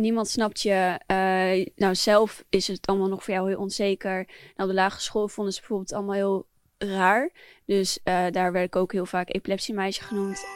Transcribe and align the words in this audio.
niemand 0.00 0.28
snapt 0.28 0.60
je. 0.60 1.00
Eh, 1.06 1.66
nou, 1.76 1.94
zelf 1.94 2.44
is 2.48 2.66
het 2.66 2.86
allemaal 2.86 3.08
nog 3.08 3.24
voor 3.24 3.34
jou 3.34 3.48
heel 3.48 3.58
onzeker. 3.58 4.26
Nou, 4.26 4.68
op 4.68 4.68
de 4.68 4.74
lagere 4.74 5.02
school 5.02 5.28
vonden 5.28 5.52
ze 5.52 5.58
bijvoorbeeld 5.60 5.92
allemaal 5.92 6.14
heel 6.14 6.46
raar. 6.78 7.30
Dus 7.64 7.98
eh, 8.02 8.26
daar 8.30 8.52
werd 8.52 8.66
ik 8.66 8.76
ook 8.76 8.92
heel 8.92 9.06
vaak 9.06 9.34
epilepsiemeisje 9.34 10.02
genoemd. 10.02 10.46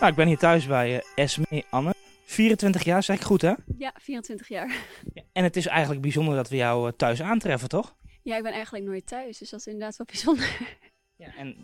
Nou, 0.00 0.10
ik 0.10 0.14
ben 0.14 0.26
hier 0.26 0.38
thuis 0.38 0.66
bij 0.66 0.94
uh, 0.94 1.00
Esme 1.14 1.64
Anne. 1.70 1.94
24 2.24 2.84
jaar, 2.84 3.02
zeg 3.02 3.16
ik 3.16 3.22
goed 3.22 3.42
hè? 3.42 3.52
Ja, 3.78 3.94
24 4.00 4.48
jaar. 4.48 4.76
Ja, 5.14 5.22
en 5.32 5.44
het 5.44 5.56
is 5.56 5.66
eigenlijk 5.66 6.00
bijzonder 6.00 6.34
dat 6.34 6.48
we 6.48 6.56
jou 6.56 6.92
thuis 6.96 7.22
aantreffen, 7.22 7.68
toch? 7.68 7.96
Ja, 8.22 8.36
ik 8.36 8.42
ben 8.42 8.52
eigenlijk 8.52 8.84
nooit 8.84 9.06
thuis, 9.06 9.38
dus 9.38 9.50
dat 9.50 9.60
is 9.60 9.66
inderdaad 9.66 9.96
wel 9.96 10.06
bijzonder. 10.12 10.58
Ja, 11.16 11.34
en 11.36 11.56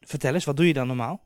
vertel 0.00 0.34
eens, 0.34 0.44
wat 0.44 0.56
doe 0.56 0.66
je 0.66 0.72
dan 0.72 0.86
normaal? 0.86 1.25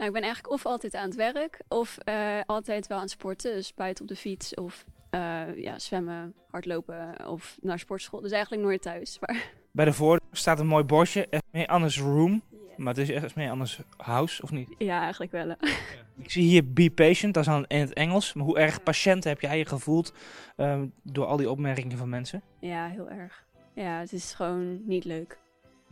Nou, 0.00 0.12
ik 0.12 0.18
ben 0.18 0.28
eigenlijk 0.28 0.54
of 0.54 0.66
altijd 0.66 0.94
aan 0.94 1.04
het 1.04 1.14
werk 1.14 1.60
of 1.68 1.98
uh, 2.08 2.40
altijd 2.46 2.86
wel 2.86 2.96
aan 2.96 3.02
het 3.02 3.12
sporten. 3.12 3.54
Dus 3.54 3.74
buiten 3.74 4.02
op 4.02 4.08
de 4.08 4.16
fiets 4.16 4.54
of 4.54 4.84
uh, 5.10 5.56
ja, 5.56 5.78
zwemmen, 5.78 6.34
hardlopen 6.50 7.28
of 7.28 7.58
naar 7.60 7.78
sportschool. 7.78 8.20
Dus 8.20 8.32
eigenlijk 8.32 8.62
nooit 8.62 8.82
thuis. 8.82 9.18
Maar... 9.20 9.50
Bij 9.72 9.84
de 9.84 9.92
voordeur 9.92 10.28
staat 10.32 10.58
een 10.58 10.66
mooi 10.66 10.84
bordje, 10.84 11.28
Esmee 11.28 11.68
Anne's 11.68 11.98
Room. 11.98 12.42
Maar 12.76 12.94
het 12.94 13.08
is 13.08 13.22
Esmee 13.22 13.50
Anne's 13.50 13.80
House, 13.96 14.42
of 14.42 14.50
niet? 14.50 14.68
Ja, 14.78 15.00
eigenlijk 15.02 15.32
wel. 15.32 15.46
Ja. 15.46 15.56
Ik 16.22 16.30
zie 16.30 16.42
hier 16.42 16.72
be 16.72 16.90
patient, 16.90 17.34
dat 17.34 17.42
is 17.42 17.50
dan 17.52 17.64
in 17.68 17.80
het 17.80 17.92
Engels. 17.92 18.32
Maar 18.32 18.44
hoe 18.44 18.58
erg 18.58 18.82
patiënt 18.82 19.24
heb 19.24 19.40
jij 19.40 19.58
je 19.58 19.64
gevoeld 19.64 20.12
um, 20.56 20.92
door 21.02 21.26
al 21.26 21.36
die 21.36 21.50
opmerkingen 21.50 21.98
van 21.98 22.08
mensen? 22.08 22.42
Ja, 22.60 22.88
heel 22.88 23.08
erg. 23.10 23.44
Ja, 23.74 23.98
het 23.98 24.12
is 24.12 24.32
gewoon 24.32 24.86
niet 24.86 25.04
leuk. 25.04 25.38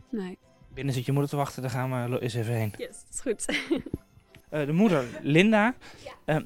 Nee. 0.09 0.37
Binnen 0.73 0.93
zit 0.93 1.05
je 1.05 1.11
moeder 1.11 1.29
te 1.29 1.35
wachten, 1.35 1.61
daar 1.61 1.71
gaan 1.71 2.09
we 2.11 2.21
eens 2.21 2.33
even 2.33 2.53
heen. 2.53 2.73
Yes, 2.77 3.03
dat 3.03 3.13
is 3.13 3.21
goed. 3.21 3.45
uh, 4.51 4.65
de 4.65 4.71
moeder, 4.71 5.05
Linda. 5.21 5.75
Ja. 6.25 6.39
Uh, 6.39 6.45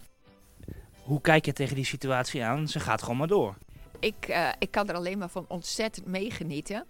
hoe 1.03 1.21
kijk 1.21 1.45
je 1.45 1.53
tegen 1.53 1.75
die 1.75 1.85
situatie 1.85 2.43
aan? 2.43 2.67
Ze 2.67 2.79
gaat 2.79 3.02
gewoon 3.02 3.17
maar 3.17 3.27
door. 3.27 3.57
Ik, 3.99 4.27
uh, 4.29 4.49
ik 4.59 4.71
kan 4.71 4.89
er 4.89 4.95
alleen 4.95 5.17
maar 5.17 5.29
van 5.29 5.45
ontzettend 5.48 6.05
meegenieten. 6.07 6.85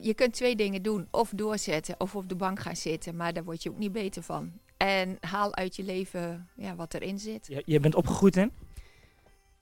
je 0.00 0.12
kunt 0.14 0.32
twee 0.32 0.56
dingen 0.56 0.82
doen. 0.82 1.08
Of 1.10 1.30
doorzetten 1.34 1.94
of 1.98 2.16
op 2.16 2.28
de 2.28 2.34
bank 2.34 2.60
gaan 2.60 2.76
zitten. 2.76 3.16
Maar 3.16 3.32
daar 3.32 3.44
word 3.44 3.62
je 3.62 3.70
ook 3.70 3.78
niet 3.78 3.92
beter 3.92 4.22
van. 4.22 4.52
En 4.76 5.16
haal 5.20 5.54
uit 5.54 5.76
je 5.76 5.82
leven 5.82 6.48
ja, 6.56 6.74
wat 6.74 6.94
erin 6.94 7.18
zit. 7.18 7.46
Je, 7.46 7.62
je 7.66 7.80
bent 7.80 7.94
opgegroeid 7.94 8.36
in? 8.36 8.52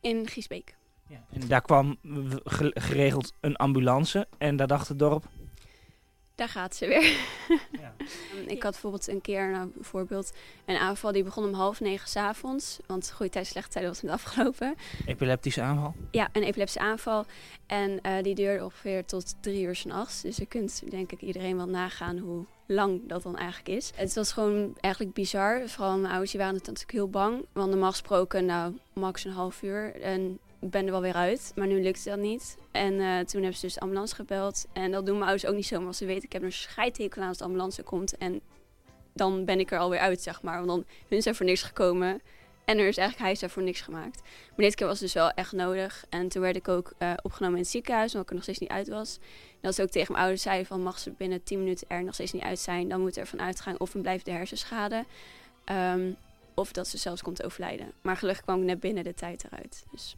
In 0.00 0.26
Giesbeek. 0.28 0.76
Ja, 1.08 1.24
en 1.32 1.48
daar 1.48 1.62
kwam 1.62 1.97
geregeld 2.74 3.32
een 3.41 3.56
ambulance. 3.56 4.26
En 4.38 4.56
daar 4.56 4.66
dacht 4.66 4.88
het 4.88 4.98
dorp... 4.98 5.28
Daar 6.42 6.50
gaat 6.50 6.76
ze 6.76 6.86
weer. 6.86 7.16
Ja. 7.80 7.94
ik 8.46 8.62
had 8.62 8.72
bijvoorbeeld 8.72 9.08
een 9.08 9.20
keer, 9.20 9.50
nou, 9.50 9.70
bijvoorbeeld, 9.74 10.32
een 10.64 10.76
aanval 10.76 11.12
die 11.12 11.22
begon 11.22 11.44
om 11.44 11.52
half 11.52 11.80
negen 11.80 12.08
s'avonds. 12.08 12.78
Want 12.86 13.12
goede 13.14 13.32
tijd, 13.32 13.46
slechte 13.46 13.70
tijd 13.70 13.86
was 13.86 14.02
net 14.02 14.12
afgelopen. 14.12 14.74
Epileptische 15.06 15.62
aanval? 15.62 15.94
Ja, 16.10 16.28
een 16.32 16.42
epileptische 16.42 16.80
aanval. 16.80 17.24
En 17.66 17.98
uh, 18.02 18.22
die 18.22 18.34
duurde 18.34 18.64
ongeveer 18.64 19.04
tot 19.04 19.34
drie 19.40 19.62
uur 19.62 19.76
s'nachts. 19.76 20.22
Dus 20.22 20.36
je 20.36 20.46
kunt 20.46 20.82
denk 20.90 21.12
ik 21.12 21.20
iedereen 21.20 21.56
wel 21.56 21.68
nagaan 21.68 22.18
hoe 22.18 22.44
lang 22.66 23.00
dat 23.06 23.22
dan 23.22 23.36
eigenlijk 23.36 23.68
is. 23.68 23.92
Het 23.94 24.14
was 24.14 24.32
gewoon 24.32 24.76
eigenlijk 24.80 25.14
bizar. 25.14 25.68
Vooral 25.68 25.96
mijn 25.96 26.10
ouders 26.10 26.30
die 26.30 26.40
waren 26.40 26.54
natuurlijk 26.54 26.90
heel 26.90 27.08
bang. 27.08 27.44
Want 27.52 27.70
normaal 27.70 27.90
gesproken, 27.90 28.44
nou, 28.44 28.78
max 28.92 29.24
een 29.24 29.32
half 29.32 29.62
uur. 29.62 30.00
En 30.00 30.38
ik 30.62 30.70
ben 30.70 30.84
er 30.84 30.91
wel 30.91 31.00
weer 31.00 31.14
uit. 31.14 31.52
Maar 31.56 31.66
nu 31.66 31.82
lukt 31.82 32.05
dat 32.05 32.18
niet. 32.18 32.56
En 32.70 32.92
uh, 32.92 33.18
toen 33.18 33.41
hebben 33.41 33.55
ze 33.58 33.66
dus 33.66 33.74
de 33.74 33.80
ambulance 33.80 34.14
gebeld. 34.14 34.66
En 34.72 34.91
dat 34.91 35.06
doen 35.06 35.19
mijn 35.19 35.30
ouders 35.30 35.50
ook 35.50 35.56
niet 35.56 35.66
zomaar. 35.66 35.86
Als 35.86 35.96
ze 35.96 36.06
weten, 36.06 36.24
ik 36.24 36.32
heb 36.32 36.42
een 36.42 36.52
scheidtekel 36.52 37.22
aan 37.22 37.28
als 37.28 37.38
de 37.38 37.44
ambulance 37.44 37.82
komt. 37.82 38.16
En 38.16 38.41
dan 39.12 39.44
ben 39.44 39.60
ik 39.60 39.70
er 39.70 39.78
alweer 39.78 39.98
uit, 39.98 40.22
zeg 40.22 40.42
maar. 40.42 40.56
Want 40.56 40.69
dan 40.69 40.84
hun 41.08 41.22
zijn 41.22 41.34
voor 41.34 41.46
niks 41.46 41.62
gekomen. 41.62 42.22
En 42.64 42.78
er 42.78 42.86
is 42.86 42.96
eigenlijk, 42.96 43.19
hij 43.19 43.30
is 43.32 43.42
er 43.42 43.50
voor 43.50 43.62
niks 43.62 43.80
gemaakt. 43.80 44.22
Maar 44.22 44.66
dit 44.66 44.74
keer 44.74 44.86
was 44.86 45.00
het 45.00 45.12
dus 45.12 45.22
wel 45.22 45.30
echt 45.30 45.52
nodig. 45.52 46.04
En 46.08 46.28
toen 46.28 46.42
werd 46.42 46.56
ik 46.56 46.69
ook 46.69 46.92
uh, 46.98 47.12
opgenomen 47.22 47.56
in 47.56 47.62
het 47.62 47.72
ziekenhuis, 47.72 48.10
omdat 48.10 48.22
ik 48.22 48.28
er 48.28 48.34
nog 48.34 48.42
steeds 48.42 48.58
niet 48.58 48.70
uit 48.70 48.88
was. 48.88 49.19
Als 49.62 49.78
ik 49.78 49.84
ook 49.84 49.91
tegen 49.91 50.12
mijn 50.12 50.24
ouders 50.24 50.42
zei 50.42 50.66
van, 50.66 50.82
mag 50.82 50.98
ze 50.98 51.10
binnen 51.10 51.42
10 51.42 51.58
minuten 51.58 51.88
er 51.88 52.04
nog 52.04 52.14
steeds 52.14 52.32
niet 52.32 52.42
uit 52.42 52.58
zijn, 52.58 52.88
dan 52.88 53.00
moet 53.00 53.16
er 53.16 53.26
van 53.26 53.41
uitgaan 53.41 53.81
of 53.81 53.94
een 53.94 54.03
blijft 54.03 54.25
de 54.25 54.31
hersenschade. 54.31 55.04
Um, 55.72 56.16
of 56.54 56.72
dat 56.72 56.88
ze 56.88 56.98
zelfs 56.98 57.22
komt 57.22 57.42
overlijden. 57.42 57.92
Maar 58.00 58.16
gelukkig 58.16 58.44
kwam 58.44 58.60
ik 58.60 58.64
net 58.64 58.81
binnen 58.81 59.04
de 59.04 59.14
tijd 59.14 59.44
eruit. 59.44 59.84
Dus 59.91 60.16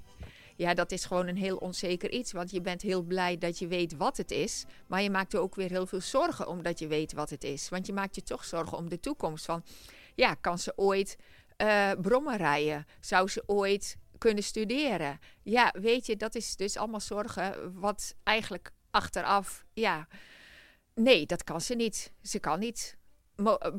ja, 0.57 0.75
dat 0.75 0.93
is 0.93 1.05
gewoon 1.05 1.27
een 1.27 1.37
heel 1.37 1.57
onzeker 1.57 2.11
iets. 2.11 2.33
Want 2.33 2.51
je 2.51 2.61
bent 2.61 2.83
heel 2.83 3.03
blij 3.03 3.39
dat 3.39 3.59
je 3.59 3.67
weet 3.67 3.97
wat 3.97 4.17
het 4.17 4.31
is. 4.31 4.65
Maar 4.87 5.03
je 5.03 5.11
maakt 5.11 5.33
er 5.33 5.41
ook 5.41 5.55
weer 5.55 5.71
heel 5.71 5.87
veel 5.87 6.01
zorgen 6.01 6.49
omdat 6.49 6.79
je 6.79 6.87
weet 6.87 7.13
wat 7.13 7.31
het 7.31 7.45
is. 7.45 7.69
Want 7.69 7.87
je 7.87 7.93
maakt 7.93 8.15
je 8.15 8.23
toch 8.23 8.45
zorgen 8.45 8.79
om 8.79 8.89
de 8.89 9.01
toekomst. 9.01 9.45
Van 9.45 9.65
ja, 10.15 10.35
kan 10.35 10.59
ze 10.59 10.73
ooit 10.77 11.17
uh, 11.63 11.91
brommen 12.01 12.37
rijden? 12.37 12.87
Zou 13.01 13.29
ze 13.29 13.43
ooit 13.47 13.97
kunnen 14.19 14.43
studeren? 14.43 15.19
Ja, 15.43 15.75
weet 15.81 16.07
je, 16.07 16.17
dat 16.17 16.35
is 16.35 16.57
dus 16.57 16.77
allemaal 16.77 17.01
zorgen 17.01 17.81
wat 17.81 18.15
eigenlijk 18.23 18.73
achteraf, 18.91 19.65
ja, 19.73 20.09
nee, 20.95 21.27
dat 21.27 21.45
kan 21.45 21.61
ze 21.61 21.75
niet. 21.75 22.13
Ze 22.23 22.39
kan 22.39 22.59
niet 22.59 22.97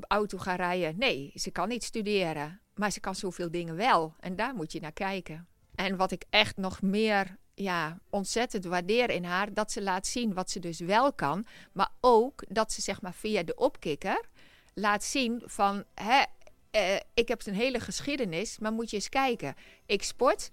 auto 0.08 0.38
gaan 0.38 0.56
rijden. 0.56 0.98
Nee, 0.98 1.32
ze 1.36 1.52
kan 1.52 1.68
niet 1.68 1.84
studeren. 1.84 2.62
Maar 2.74 2.92
ze 2.92 3.00
kan 3.00 3.16
zoveel 3.16 3.52
dingen 3.52 3.76
wel. 3.76 4.16
En 4.20 4.36
daar 4.36 4.56
moet 4.56 4.72
je 4.72 4.80
naar 4.80 4.94
kijken. 4.94 5.48
En 5.76 5.96
wat 5.96 6.12
ik 6.12 6.24
echt 6.30 6.58
nog 6.58 6.82
meer 6.82 7.38
ja, 7.54 8.00
ontzettend 8.10 8.66
waardeer 8.66 9.10
in 9.10 9.24
haar, 9.24 9.54
dat 9.54 9.72
ze 9.72 9.82
laat 9.82 10.08
zien 10.08 10.34
wat 10.34 10.50
ze 10.50 10.60
dus 10.60 10.80
wel 10.80 11.14
kan. 11.14 11.46
Maar 11.72 11.90
ook 12.00 12.44
dat 12.48 12.72
ze 12.72 12.82
zeg 12.82 13.02
maar 13.02 13.14
via 13.14 13.44
de 13.44 13.56
opkikker 13.56 14.26
laat 14.74 15.04
zien 15.04 15.42
van, 15.46 15.84
hè, 15.94 16.24
eh, 16.72 16.96
ik 17.14 17.28
heb 17.28 17.46
een 17.46 17.54
hele 17.54 17.80
geschiedenis, 17.80 18.60
maar 18.60 18.72
moet 18.72 18.90
je 18.90 18.96
eens 18.96 19.10
kijken. 19.10 19.56
Ik 19.86 20.04
sport, 20.04 20.52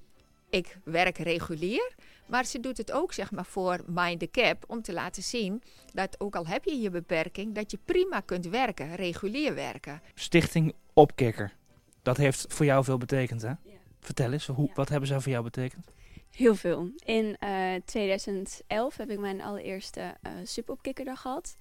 ik 0.50 0.78
werk 0.84 1.19
regulier, 1.19 1.94
maar 2.27 2.44
ze 2.44 2.61
doet 2.61 2.77
het 2.77 2.93
ook 2.93 3.12
zeg 3.12 3.31
maar 3.31 3.44
voor 3.44 3.81
Mind 3.87 4.21
the 4.21 4.31
Cap 4.31 4.65
om 4.66 4.82
te 4.82 4.93
laten 4.93 5.22
zien 5.22 5.62
dat 5.93 6.21
ook 6.21 6.37
al 6.37 6.47
heb 6.47 6.65
je 6.65 6.81
je 6.81 6.91
beperking, 6.91 7.55
dat 7.55 7.71
je 7.71 7.78
prima 7.84 8.21
kunt 8.21 8.47
werken, 8.47 8.94
regulier 8.94 9.55
werken. 9.55 10.03
Stichting 10.15 10.75
Opkikker, 10.93 11.56
dat 12.03 12.16
heeft 12.16 12.44
voor 12.49 12.66
jou 12.66 12.84
veel 12.84 12.99
betekend 12.99 13.43
hè? 13.43 13.53
Vertel 14.02 14.32
eens, 14.32 14.46
hoe, 14.46 14.70
wat 14.74 14.88
hebben 14.88 15.08
ze 15.08 15.20
voor 15.20 15.32
jou 15.32 15.44
betekend? 15.44 15.86
Heel 16.30 16.54
veel. 16.54 16.90
In 17.04 17.36
uh, 17.40 17.74
eh, 17.74 17.82
2011 17.84 18.96
heb 18.96 19.10
ik 19.10 19.18
mijn 19.18 19.40
allereerste 19.40 20.00
uh, 20.00 20.32
superopkikkerdag 20.44 21.20
gehad. 21.20 21.56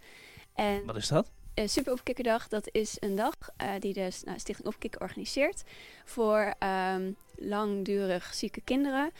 En 0.53 0.85
wat 0.85 0.95
is 0.95 1.07
dat? 1.07 1.31
Uh, 1.55 1.67
superopkikkerdag, 1.67 2.47
dat 2.47 2.69
is 2.71 2.97
een 2.99 3.15
dag 3.15 3.35
die 3.79 3.93
de 3.93 4.09
nou, 4.25 4.39
Stichting 4.39 4.67
Opkikker 4.67 5.01
organiseert 5.01 5.63
voor 6.05 6.53
um, 6.93 7.15
langdurig 7.35 8.33
zieke 8.33 8.61
kinderen. 8.61 9.11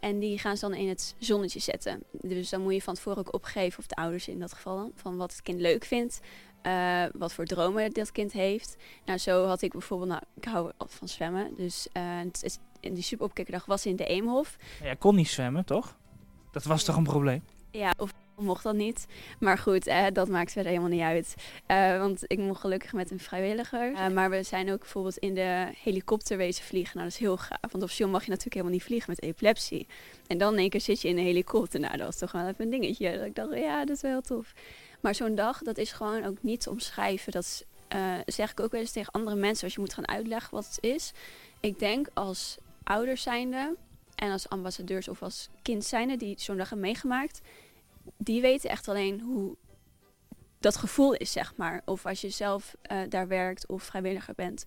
en 0.00 0.18
die 0.18 0.38
gaan 0.38 0.56
ze 0.56 0.68
dan 0.68 0.78
in 0.78 0.88
het 0.88 1.14
zonnetje 1.18 1.60
zetten. 1.60 2.02
Dus 2.10 2.48
dan 2.48 2.62
moet 2.62 2.74
je 2.74 2.82
van 2.82 2.94
tevoren 2.94 3.18
ook 3.18 3.34
opgeven, 3.34 3.78
of 3.78 3.86
de 3.86 3.94
ouders 3.94 4.28
in 4.28 4.38
dat 4.38 4.52
geval, 4.52 4.92
van 4.94 5.16
wat 5.16 5.32
het 5.32 5.42
kind 5.42 5.60
leuk 5.60 5.84
vindt. 5.84 6.20
Uh, 6.62 7.04
wat 7.12 7.32
voor 7.32 7.44
dromen 7.44 7.92
dat 7.92 8.12
kind 8.12 8.32
heeft. 8.32 8.76
Nou, 9.04 9.18
zo 9.18 9.46
had 9.46 9.62
ik 9.62 9.72
bijvoorbeeld, 9.72 10.10
nou, 10.10 10.22
ik 10.34 10.44
hou 10.44 10.70
van 10.78 11.08
zwemmen. 11.08 11.54
Dus 11.56 11.88
uh, 11.92 12.02
het 12.24 12.42
is, 12.42 12.58
in 12.80 12.94
die 12.94 13.02
superopkikkerdag 13.02 13.66
was 13.66 13.86
in 13.86 13.96
de 13.96 14.06
Eemhof. 14.06 14.56
Jij 14.82 14.96
kon 14.96 15.14
niet 15.14 15.28
zwemmen, 15.28 15.64
toch? 15.64 15.96
Dat 16.52 16.64
was 16.64 16.84
toch 16.84 16.96
een 16.96 17.02
probleem? 17.02 17.42
Ja, 17.70 17.94
of 17.96 18.12
mocht 18.38 18.62
dat 18.62 18.74
niet. 18.74 19.06
Maar 19.40 19.58
goed, 19.58 19.86
eh, 19.86 20.06
dat 20.12 20.28
maakt 20.28 20.52
verder 20.52 20.70
helemaal 20.70 20.90
niet 20.90 21.02
uit. 21.02 21.34
Uh, 21.66 21.98
want 21.98 22.22
ik 22.26 22.38
mocht 22.38 22.60
gelukkig 22.60 22.92
met 22.92 23.10
een 23.10 23.20
vrijwilliger. 23.20 23.92
Uh, 23.92 24.08
maar 24.08 24.30
we 24.30 24.42
zijn 24.42 24.72
ook 24.72 24.78
bijvoorbeeld 24.78 25.16
in 25.16 25.34
de 25.34 25.68
helikopter 25.82 26.36
wezen 26.36 26.64
vliegen. 26.64 26.96
Nou, 26.96 27.08
dat 27.08 27.18
is 27.18 27.24
heel 27.24 27.36
gaaf. 27.36 27.72
Want 27.72 27.90
Sion 27.90 28.10
mag 28.10 28.24
je 28.24 28.28
natuurlijk 28.28 28.54
helemaal 28.54 28.74
niet 28.74 28.84
vliegen 28.84 29.10
met 29.10 29.22
epilepsie. 29.22 29.86
En 30.26 30.38
dan 30.38 30.52
in 30.52 30.58
één 30.58 30.70
keer 30.70 30.80
zit 30.80 31.02
je 31.02 31.08
in 31.08 31.18
een 31.18 31.24
helikopter. 31.24 31.80
Nou, 31.80 31.96
dat 31.96 32.06
was 32.06 32.18
toch 32.18 32.32
wel 32.32 32.46
even 32.46 32.64
een 32.64 32.70
dingetje. 32.70 33.16
Dat 33.16 33.26
ik 33.26 33.34
dacht, 33.34 33.54
ja, 33.54 33.84
dat 33.84 33.96
is 33.96 34.02
wel 34.02 34.10
heel 34.10 34.20
tof. 34.20 34.52
Maar 35.00 35.14
zo'n 35.14 35.34
dag, 35.34 35.62
dat 35.62 35.78
is 35.78 35.92
gewoon 35.92 36.24
ook 36.24 36.42
niet 36.42 36.60
te 36.60 36.70
omschrijven. 36.70 37.32
Dat 37.32 37.64
uh, 37.94 38.14
zeg 38.26 38.50
ik 38.50 38.60
ook 38.60 38.70
wel 38.70 38.80
eens 38.80 38.92
tegen 38.92 39.12
andere 39.12 39.36
mensen 39.36 39.64
als 39.64 39.74
je 39.74 39.80
moet 39.80 39.94
gaan 39.94 40.08
uitleggen 40.08 40.54
wat 40.54 40.66
het 40.66 40.78
is. 40.80 41.12
Ik 41.60 41.78
denk 41.78 42.08
als 42.14 42.56
ouders 42.82 43.22
zijnde 43.22 43.76
en 44.14 44.30
als 44.30 44.48
ambassadeurs 44.48 45.08
of 45.08 45.22
als 45.22 45.48
kind 45.62 45.84
zijnde 45.84 46.16
die 46.16 46.34
zo'n 46.38 46.56
dag 46.56 46.68
hebben 46.68 46.86
meegemaakt, 46.86 47.40
die 48.16 48.40
weten 48.40 48.70
echt 48.70 48.88
alleen 48.88 49.20
hoe 49.20 49.56
dat 50.60 50.76
gevoel 50.76 51.14
is, 51.14 51.32
zeg 51.32 51.56
maar. 51.56 51.82
Of 51.84 52.06
als 52.06 52.20
je 52.20 52.28
zelf 52.28 52.76
uh, 52.92 53.00
daar 53.08 53.28
werkt 53.28 53.66
of 53.66 53.82
vrijwilliger 53.82 54.34
bent. 54.34 54.64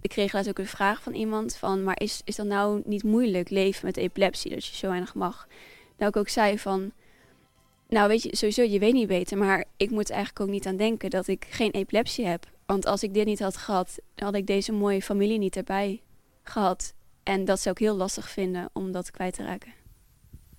Ik 0.00 0.10
kreeg 0.10 0.32
laatst 0.32 0.50
ook 0.50 0.58
een 0.58 0.66
vraag 0.66 1.02
van 1.02 1.14
iemand 1.14 1.56
van, 1.56 1.84
maar 1.84 2.00
is, 2.00 2.20
is 2.24 2.36
dat 2.36 2.46
nou 2.46 2.82
niet 2.84 3.02
moeilijk 3.02 3.50
leven 3.50 3.86
met 3.86 3.96
epilepsie, 3.96 4.50
dat 4.50 4.64
je 4.64 4.76
zo 4.76 4.88
weinig 4.88 5.14
mag? 5.14 5.48
Nou, 5.96 6.10
ik 6.10 6.16
ook 6.16 6.28
zei 6.28 6.58
van, 6.58 6.92
nou, 7.90 8.08
weet 8.08 8.22
je, 8.22 8.36
sowieso, 8.36 8.62
je 8.62 8.78
weet 8.78 8.92
niet 8.92 9.08
beter. 9.08 9.38
Maar 9.38 9.64
ik 9.76 9.90
moet 9.90 10.10
eigenlijk 10.10 10.40
ook 10.40 10.48
niet 10.48 10.66
aan 10.66 10.76
denken 10.76 11.10
dat 11.10 11.26
ik 11.26 11.46
geen 11.50 11.70
epilepsie 11.70 12.26
heb. 12.26 12.46
Want 12.66 12.86
als 12.86 13.02
ik 13.02 13.14
dit 13.14 13.26
niet 13.26 13.40
had 13.40 13.56
gehad, 13.56 13.98
dan 14.14 14.26
had 14.26 14.36
ik 14.36 14.46
deze 14.46 14.72
mooie 14.72 15.02
familie 15.02 15.38
niet 15.38 15.56
erbij 15.56 16.02
gehad. 16.42 16.94
En 17.22 17.44
dat 17.44 17.60
zou 17.60 17.74
ik 17.78 17.80
heel 17.80 17.96
lastig 17.96 18.30
vinden 18.30 18.70
om 18.72 18.92
dat 18.92 19.10
kwijt 19.10 19.34
te 19.34 19.42
raken. 19.42 19.72